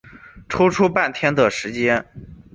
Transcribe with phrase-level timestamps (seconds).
[0.49, 2.03] 抽出半天的时间